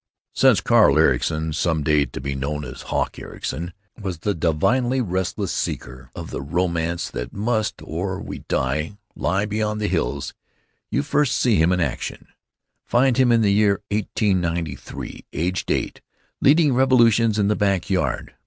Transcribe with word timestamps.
Since 0.33 0.61
Carl 0.61 0.97
Ericson 0.97 1.53
(some 1.53 1.83
day 1.83 2.05
to 2.05 2.19
be 2.19 2.33
known 2.33 2.65
as 2.65 2.81
"Hawk" 2.89 3.19
Ericson) 3.19 3.71
was 4.01 4.17
the 4.17 4.33
divinely 4.33 4.99
restless 4.99 5.51
seeker 5.51 6.09
of 6.15 6.31
the 6.31 6.41
romance 6.41 7.11
that 7.11 7.33
must—or 7.33 8.19
we 8.19 8.39
die!—lie 8.39 9.45
beyond 9.45 9.79
the 9.79 9.85
hills, 9.87 10.33
you 10.89 11.03
first 11.03 11.37
see 11.37 11.57
him 11.57 11.71
in 11.71 11.79
action; 11.79 12.29
find 12.83 13.17
him 13.17 13.31
in 13.31 13.41
the 13.41 13.53
year 13.53 13.83
1893, 13.91 15.25
aged 15.33 15.69
eight, 15.69 16.01
leading 16.41 16.73
revolutions 16.73 17.37
in 17.37 17.47
the 17.47 17.55
back 17.55 17.87
yard. 17.87 18.33